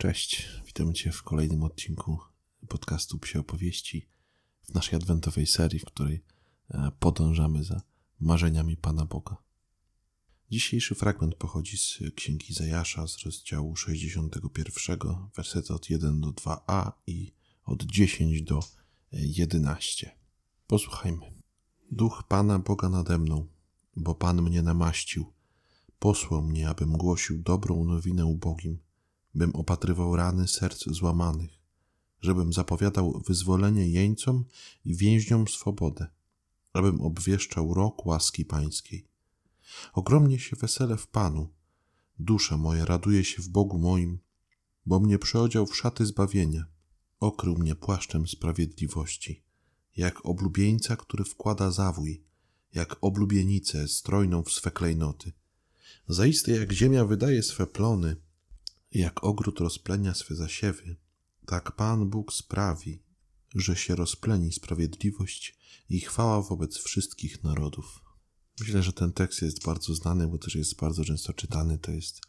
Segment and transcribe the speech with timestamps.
[0.00, 2.18] Cześć, witam Cię w kolejnym odcinku
[2.68, 4.08] podcastu Psie Opowieści
[4.62, 6.24] w naszej adwentowej serii, w której
[6.70, 7.82] e, podążamy za
[8.20, 9.36] marzeniami Pana Boga.
[10.50, 17.32] Dzisiejszy fragment pochodzi z Księgi Zajasza z rozdziału 61, wersety od 1 do 2a i
[17.64, 18.60] od 10 do
[19.12, 20.16] 11.
[20.66, 21.32] Posłuchajmy.
[21.90, 23.48] Duch Pana Boga nade mną,
[23.96, 25.32] bo Pan mnie namaścił.
[25.98, 28.78] Posłał mnie, abym głosił dobrą nowinę ubogim,
[29.34, 31.50] bym opatrywał rany serc złamanych,
[32.20, 34.44] żebym zapowiadał wyzwolenie jeńcom
[34.84, 36.06] i więźniom swobodę,
[36.72, 39.08] abym obwieszczał rok łaski pańskiej.
[39.92, 41.48] Ogromnie się wesele w Panu,
[42.18, 44.18] dusze moje raduje się w Bogu moim,
[44.86, 46.64] bo mnie przeodział w szaty zbawienia,
[47.20, 49.42] okrył mnie płaszczem sprawiedliwości,
[49.96, 52.24] jak oblubieńca, który wkłada zawój,
[52.74, 55.32] jak oblubienicę strojną w swe klejnoty.
[56.08, 58.16] Zaiste jak ziemia wydaje swe plony,
[58.92, 60.96] jak ogród rozplenia swe zasiewy,
[61.46, 63.02] tak Pan Bóg sprawi,
[63.54, 68.00] że się rozpleni sprawiedliwość i chwała wobec wszystkich narodów.
[68.60, 71.78] Myślę, że ten tekst jest bardzo znany, bo też jest bardzo często czytany.
[71.78, 72.20] To jest,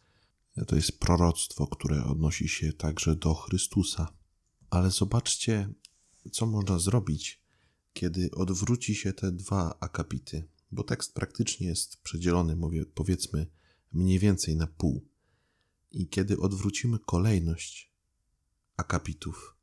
[0.68, 4.14] to jest proroctwo, które odnosi się także do Chrystusa.
[4.70, 5.74] Ale zobaczcie,
[6.32, 7.42] co można zrobić,
[7.94, 13.48] kiedy odwróci się te dwa akapity, bo tekst praktycznie jest przedzielony, mówię, powiedzmy,
[13.94, 15.11] mniej więcej na pół.
[15.92, 17.92] I kiedy odwrócimy kolejność
[18.78, 19.56] akapitów,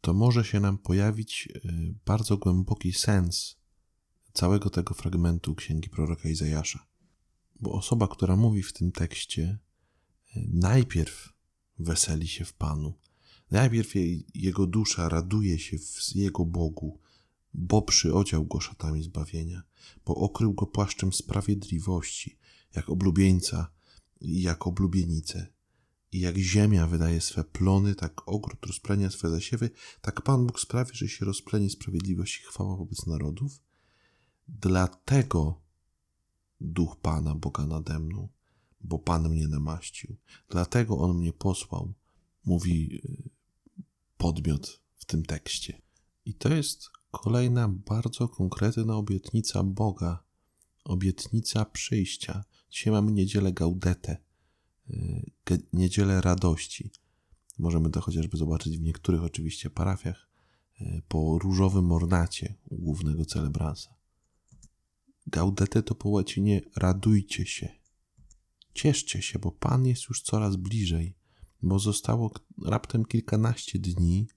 [0.00, 1.60] to może się nam pojawić e,
[2.06, 3.56] bardzo głęboki sens
[4.32, 6.86] całego tego fragmentu księgi proroka Izajasza.
[7.60, 9.58] Bo osoba, która mówi w tym tekście,
[10.36, 11.32] e, najpierw
[11.78, 12.94] weseli się w Panu,
[13.50, 17.00] najpierw jej, jego dusza raduje się w jego Bogu,
[17.54, 19.62] bo przyodział go szatami zbawienia,
[20.06, 22.38] bo okrył go płaszczem sprawiedliwości,
[22.74, 23.70] jak oblubieńca
[24.20, 25.57] i jak oblubienicę.
[26.12, 29.70] I jak ziemia wydaje swe plony, tak ogród rozplenia swe zasiewy,
[30.00, 33.60] tak Pan Bóg sprawi, że się rozpleni sprawiedliwość i chwała wobec narodów.
[34.48, 35.60] Dlatego
[36.60, 38.28] duch Pana Boga nade mną,
[38.80, 40.16] bo Pan mnie namaścił.
[40.50, 41.92] Dlatego On mnie posłał,
[42.44, 43.30] mówi y,
[44.16, 45.82] podmiot w tym tekście.
[46.24, 50.24] I to jest kolejna bardzo konkretna obietnica Boga,
[50.84, 52.44] obietnica przyjścia.
[52.70, 54.16] Dzisiaj mamy niedzielę Gaudetę,
[55.72, 56.90] niedzielę radości.
[57.58, 60.28] Możemy to chociażby zobaczyć w niektórych oczywiście parafiach
[60.80, 63.94] y, po różowym ornacie u głównego celebransa.
[65.26, 67.68] Gaudete to po łacinie radujcie się.
[68.74, 71.14] Cieszcie się, bo Pan jest już coraz bliżej,
[71.62, 72.32] bo zostało
[72.64, 74.28] raptem kilkanaście dni,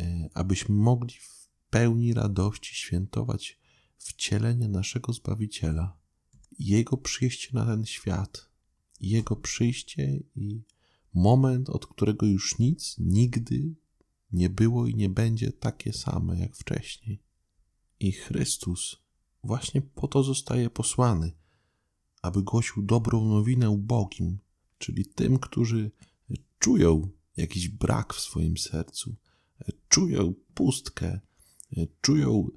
[0.00, 3.58] y, abyśmy mogli w pełni radości świętować
[3.98, 5.96] wcielenie naszego Zbawiciela,
[6.58, 8.49] Jego przyjście na ten świat,
[9.00, 10.62] Jego przyjście i
[11.14, 13.74] moment, od którego już nic nigdy
[14.32, 17.22] nie było i nie będzie takie same jak wcześniej.
[18.00, 18.96] I Chrystus
[19.44, 21.32] właśnie po to zostaje posłany,
[22.22, 24.38] aby głosił dobrą nowinę ubogim,
[24.78, 25.90] czyli tym, którzy
[26.58, 29.16] czują jakiś brak w swoim sercu,
[29.88, 31.20] czują pustkę,
[32.00, 32.48] czują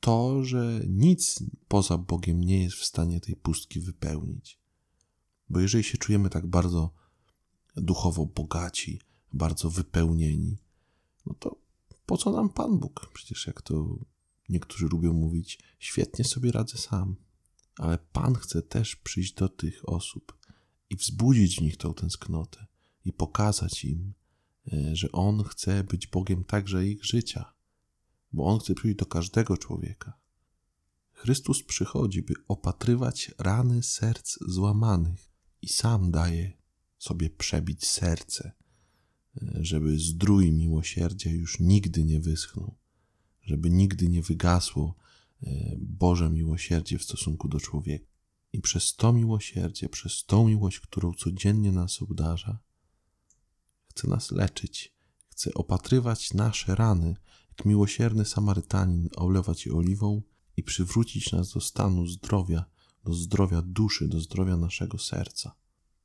[0.00, 4.61] to, że nic poza Bogiem nie jest w stanie tej pustki wypełnić.
[5.52, 6.90] Bo jeżeli się czujemy tak bardzo
[7.76, 9.00] duchowo bogaci,
[9.32, 10.58] bardzo wypełnieni,
[11.26, 11.56] no to
[12.06, 13.10] po co nam Pan Bóg?
[13.14, 13.98] Przecież jak to
[14.48, 17.16] niektórzy lubią mówić, świetnie sobie radzę sam.
[17.78, 20.38] Ale Pan chce też przyjść do tych osób
[20.90, 22.66] i wzbudzić w nich tą tęsknotę
[23.04, 24.14] i pokazać im,
[24.72, 27.52] e, że On chce być Bogiem także ich życia
[28.32, 30.18] bo On chce przyjść do każdego człowieka.
[31.12, 35.31] Chrystus przychodzi, by opatrywać rany serc złamanych
[35.62, 36.52] i sam daje
[36.98, 38.52] sobie przebić serce,
[39.60, 42.74] żeby zdrój miłosierdzia już nigdy nie wyschnął,
[43.42, 44.94] żeby nigdy nie wygasło
[45.42, 48.12] e, Boże miłosierdzie w stosunku do człowieka.
[48.52, 52.58] I przez to miłosierdzie, przez tą miłość, którą codziennie nas obdarza,
[53.84, 54.94] chce nas leczyć,
[55.26, 57.16] chce opatrywać nasze rany,
[57.48, 60.22] jak miłosierny Samarytanin olewać je oliwą
[60.56, 62.64] i przywrócić nas do stanu zdrowia,
[63.04, 65.61] do zdrowia duszy, do zdrowia naszego serca.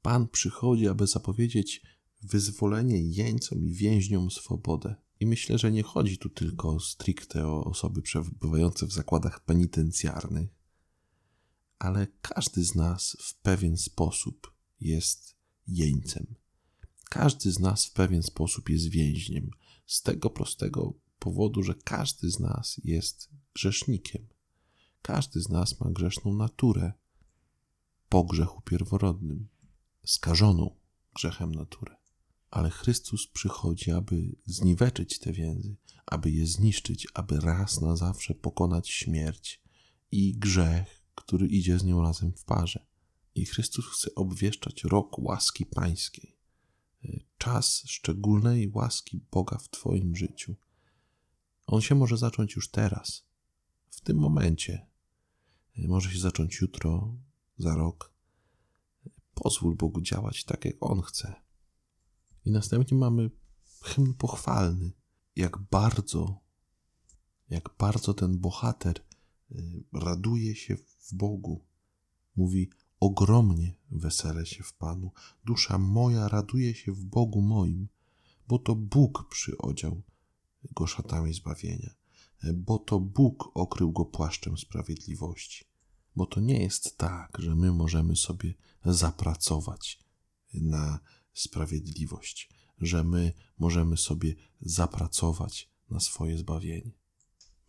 [0.07, 1.81] Pan przychodzi, aby zapowiedzieć
[2.21, 4.95] wyzwolenie jeńcom i więźniom swobodę.
[5.19, 10.49] I myślę, że nie chodzi tu tylko stricte o osoby przebywające w zakładach penitencjarnych,
[11.79, 15.35] ale każdy z nas w pewien sposób jest
[15.67, 16.35] jeńcem.
[17.09, 19.51] Każdy z nas w pewien sposób jest więźniem.
[19.85, 24.27] Z tego prostego powodu, że każdy z nas jest grzesznikiem.
[25.01, 26.93] Każdy z nas ma grzeszną naturę
[28.09, 29.47] po grzechu pierworodnym,
[30.07, 30.75] skażoną
[31.15, 31.95] grzechem naturę.
[32.51, 35.75] ale Chrystus przychodzi, aby zniweczyć te więzy,
[36.05, 39.61] aby je zniszczyć, aby raz na zawsze pokonać śmierć
[40.11, 42.85] i grzech, który idzie z nią razem w parze.
[43.35, 46.37] I Chrystus chce obwieszczać rok łaski pańskiej,
[47.37, 50.55] czas szczególnej łaski Boga w Twoim życiu.
[51.67, 53.25] On się może zacząć już teraz,
[53.89, 54.87] w tym momencie.
[55.77, 57.17] Może się zacząć jutro,
[57.57, 58.13] za rok.
[59.43, 61.35] Pozwól Bogu działać tak, jak On chce.
[62.45, 63.31] I następnie mamy
[63.81, 64.91] hymn pochwalny.
[65.35, 66.39] Jak bardzo,
[67.49, 68.99] jak bardzo ten bohater
[69.51, 71.65] y, raduje się w Bogu.
[72.35, 72.69] Mówi:
[72.99, 75.11] Ogromnie wesele się w Panu.
[75.45, 77.87] Dusza moja raduje się w Bogu moim,
[78.47, 80.01] bo to Bóg przyodział
[80.75, 81.95] go szatami zbawienia,
[82.53, 85.65] bo to Bóg okrył go płaszczem sprawiedliwości.
[86.17, 88.53] Bo to nie jest tak, że my możemy sobie
[88.85, 89.99] zapracować
[90.53, 90.99] na
[91.33, 92.49] sprawiedliwość,
[92.81, 96.91] że my możemy sobie zapracować na swoje zbawienie.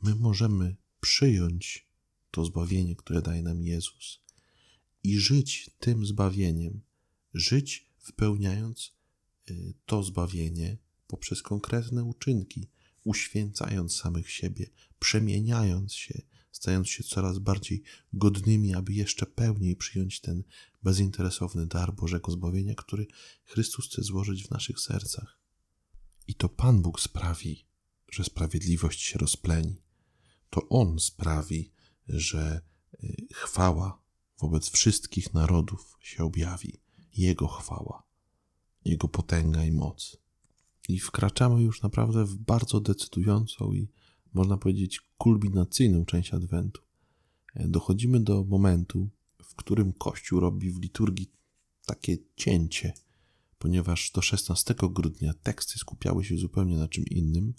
[0.03, 1.89] My możemy przyjąć
[2.31, 4.21] to zbawienie, które daje nam Jezus
[5.03, 6.81] i żyć tym zbawieniem,
[7.35, 8.93] żyć wypełniając
[9.51, 12.69] y, to zbawienie poprzez konkretne uczynki,
[13.05, 20.43] uświęcając samych siebie, przemieniając się, stając się coraz bardziej godnymi, aby jeszcze pełniej przyjąć ten
[20.83, 23.07] bezinteresowny dar Bożego zbawienia, który
[23.45, 25.39] Chrystus chce złożyć w naszych sercach.
[26.27, 27.67] I to Pan Bóg sprawi,
[28.11, 29.83] że sprawiedliwość się rozpleni.
[30.51, 31.73] To On sprawi,
[32.09, 32.61] że
[33.05, 34.03] y, chwała
[34.39, 36.81] wobec wszystkich narodów się objawi.
[37.17, 38.03] Jego chwała,
[38.85, 40.17] Jego potęga i moc.
[40.89, 43.89] I wkraczamy już naprawdę w bardzo decydującą i
[44.35, 46.83] można powiedzieć kulminacyjną część Adwentu.
[47.55, 49.09] E, dochodzimy do momentu,
[49.43, 51.33] w którym Kościół robi w liturgii
[51.87, 52.93] takie cięcie,
[53.59, 57.55] ponieważ do 16 grudnia teksty skupiały się zupełnie na czym innym,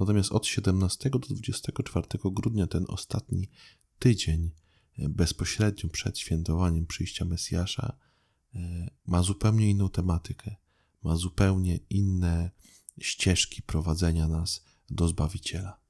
[0.00, 3.48] natomiast od 17 do 24 grudnia ten ostatni
[3.98, 4.50] tydzień
[4.98, 7.96] e, bezpośrednio przed świętowaniem przyjścia Mesjasza
[8.54, 10.56] e, ma zupełnie inną tematykę,
[11.02, 12.50] ma zupełnie inne
[13.00, 15.87] ścieżki prowadzenia nas do Zbawiciela.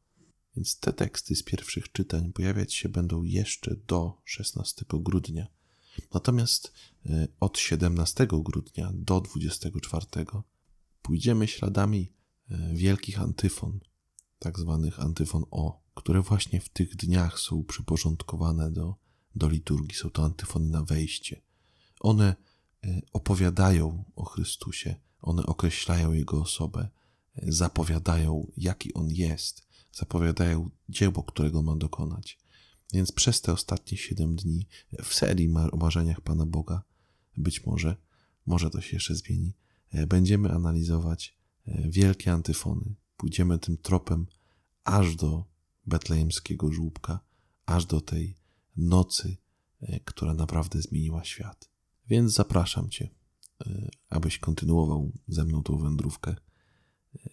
[0.58, 5.46] Więc te teksty z pierwszych czytań pojawiać się będą jeszcze do 16 grudnia.
[6.14, 6.72] Natomiast
[7.06, 10.06] e, od 17 grudnia do 24
[11.02, 12.12] pójdziemy śladami
[12.50, 13.80] e, wielkich antyfon,
[14.38, 18.96] tak zwanych antyfon O, które właśnie w tych dniach są przyporządkowane do,
[19.34, 19.98] do liturgii.
[19.98, 21.42] Są to antyfony na wejście.
[22.00, 22.36] One
[22.84, 26.88] e, opowiadają o Chrystusie, one określają Jego osobę,
[27.42, 32.38] zapowiadają, jaki On jest, zapowiadają dzieło, którego ma dokonać.
[32.92, 34.66] Więc przez te ostatnie siedem dni
[35.02, 36.82] w serii o marzeniach Pana Boga,
[37.36, 37.96] być może,
[38.46, 39.54] może to się jeszcze zmieni,
[39.92, 41.36] e, będziemy analizować
[41.66, 42.94] e, wielkie antyfony.
[43.16, 44.26] Pójdziemy tym tropem
[44.84, 45.44] aż do
[45.86, 47.20] betlejemskiego żłóbka,
[47.66, 48.36] aż do tej
[48.76, 49.36] nocy,
[49.80, 51.70] e, która naprawdę zmieniła świat.
[52.08, 53.08] Więc zapraszam Cię,
[54.10, 56.36] abyś kontynuował ze mną tą wędrówkę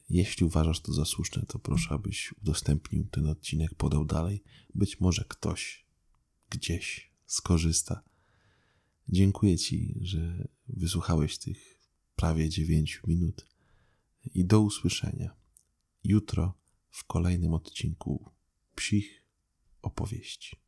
[0.10, 4.44] jeśli uważasz to za słuszne, to proszę, abyś udostępnił ten odcinek, podał dalej.
[4.76, 5.86] Być może ktoś
[6.50, 8.04] gdzieś skorzysta.
[9.10, 11.80] Dziękuję Ci, że wysłuchałeś tych
[12.16, 13.48] prawie 9 minut
[14.34, 15.36] i do usłyszenia
[16.04, 16.54] jutro
[16.90, 18.30] w kolejnym odcinku
[18.76, 19.24] psich
[19.82, 20.65] opowieści.